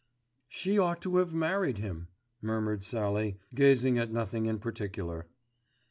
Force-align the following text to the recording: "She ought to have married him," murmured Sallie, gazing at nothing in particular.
"She 0.49 0.79
ought 0.79 0.99
to 1.03 1.17
have 1.17 1.31
married 1.31 1.77
him," 1.77 2.07
murmured 2.41 2.83
Sallie, 2.83 3.37
gazing 3.53 3.99
at 3.99 4.11
nothing 4.11 4.47
in 4.47 4.57
particular. 4.57 5.27